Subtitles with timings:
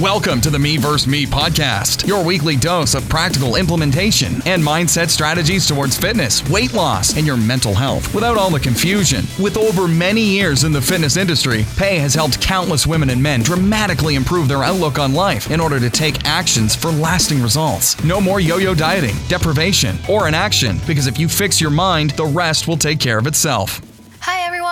[0.00, 1.06] Welcome to the Me vs.
[1.06, 7.18] Me podcast, your weekly dose of practical implementation and mindset strategies towards fitness, weight loss,
[7.18, 9.26] and your mental health without all the confusion.
[9.38, 13.42] With over many years in the fitness industry, Pay has helped countless women and men
[13.42, 18.02] dramatically improve their outlook on life in order to take actions for lasting results.
[18.02, 22.24] No more yo yo dieting, deprivation, or inaction, because if you fix your mind, the
[22.24, 23.82] rest will take care of itself.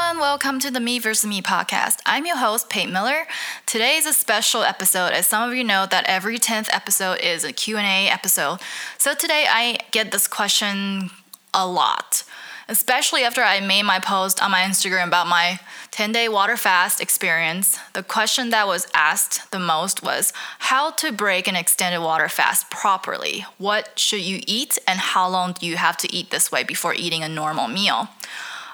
[0.08, 1.28] Everyone, welcome to the Me vs.
[1.28, 1.98] Me podcast.
[2.06, 3.26] I'm your host, Pate Miller.
[3.66, 5.12] Today is a special episode.
[5.12, 8.58] As some of you know that every 10th episode is a Q&A episode.
[8.96, 11.10] So today I get this question
[11.52, 12.24] a lot,
[12.70, 15.60] especially after I made my post on my Instagram about my
[15.90, 17.78] 10-day water fast experience.
[17.92, 22.70] The question that was asked the most was how to break an extended water fast
[22.70, 23.44] properly.
[23.58, 26.94] What should you eat and how long do you have to eat this way before
[26.94, 28.08] eating a normal meal?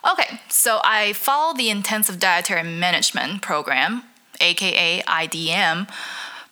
[0.07, 4.03] Okay, so I follow the Intensive Dietary Management Program,
[4.39, 5.89] aka IDM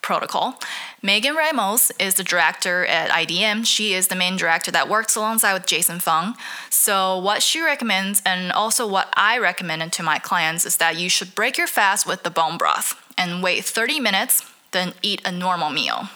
[0.00, 0.58] protocol.
[1.02, 3.66] Megan Ramos is the director at IDM.
[3.66, 6.34] She is the main director that works alongside with Jason Fung.
[6.70, 11.10] So, what she recommends, and also what I recommended to my clients, is that you
[11.10, 15.30] should break your fast with the bone broth and wait 30 minutes, then eat a
[15.30, 16.08] normal meal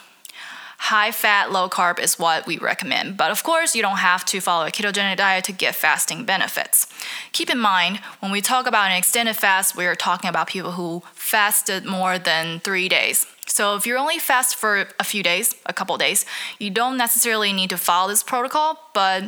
[0.78, 3.16] high fat, low carb is what we recommend.
[3.16, 6.86] But of course, you don't have to follow a ketogenic diet to get fasting benefits.
[7.32, 10.72] Keep in mind, when we talk about an extended fast, we are talking about people
[10.72, 13.26] who fasted more than three days.
[13.46, 16.24] So if you only fast for a few days, a couple days,
[16.58, 19.24] you don't necessarily need to follow this protocol, but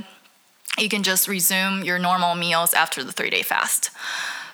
[0.76, 3.90] you can just resume your normal meals after the three day fast.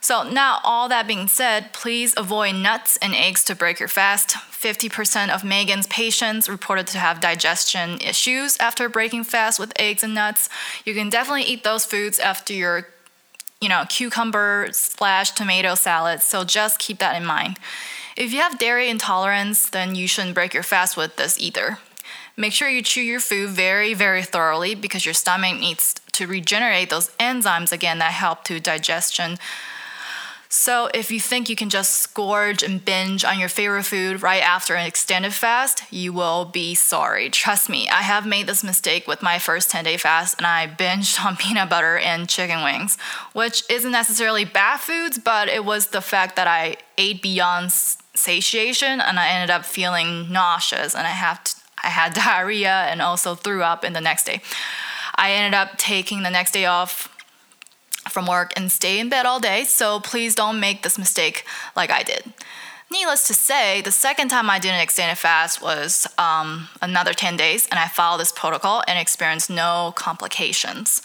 [0.05, 4.33] So, now all that being said, please avoid nuts and eggs to break your fast.
[4.33, 10.15] 50% of Megan's patients reported to have digestion issues after breaking fast with eggs and
[10.15, 10.51] nuts.
[10.85, 12.89] You can definitely eat those foods after your
[13.63, 17.59] you know, cucumber slash tomato salad, so just keep that in mind.
[18.15, 21.79] If you have dairy intolerance, then you shouldn't break your fast with this either.
[22.37, 26.91] Make sure you chew your food very, very thoroughly because your stomach needs to regenerate
[26.91, 29.39] those enzymes again that help to digestion
[30.57, 34.41] so, if you think you can just gorge and binge on your favorite food right
[34.41, 37.29] after an extended fast, you will be sorry.
[37.29, 40.69] Trust me, I have made this mistake with my first 10 day fast and I
[40.69, 42.97] binged on peanut butter and chicken wings,
[43.33, 49.01] which isn't necessarily bad foods, but it was the fact that I ate beyond satiation
[49.01, 53.35] and I ended up feeling nauseous and I have to, I had diarrhea and also
[53.35, 54.41] threw up in the next day.
[55.17, 57.14] I ended up taking the next day off
[58.14, 61.45] from work and stay in bed all day, so please don't make this mistake
[61.77, 62.33] like I did.
[62.91, 67.36] Needless to say, the second time I did an extended fast was um, another 10
[67.36, 71.02] days, and I followed this protocol and experienced no complications.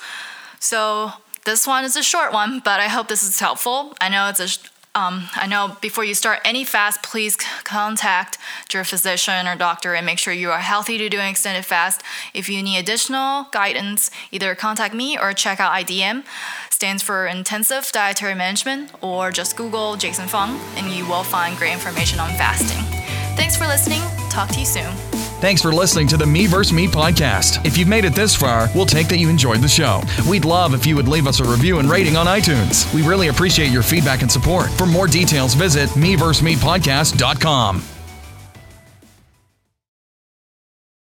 [0.60, 1.14] So,
[1.46, 3.96] this one is a short one, but I hope this is helpful.
[4.00, 8.38] I know it's a um, I know before you start any fast, please contact
[8.74, 12.02] your physician or doctor and make sure you are healthy to do an extended fast.
[12.34, 16.24] If you need additional guidance, either contact me or check out IDM
[16.70, 21.74] stands for Intensive Dietary Management, or just Google Jason Fung and you will find great
[21.74, 22.84] information on fasting.
[23.36, 24.02] Thanks for listening.
[24.30, 25.29] Talk to you soon.
[25.40, 26.74] Thanks for listening to the Me vs.
[26.74, 27.66] Me podcast.
[27.66, 30.02] If you've made it this far, we'll take that you enjoyed the show.
[30.28, 32.94] We'd love if you would leave us a review and rating on iTunes.
[32.94, 34.70] We really appreciate your feedback and support.
[34.72, 37.99] For more details, visit meversmepodcast.com.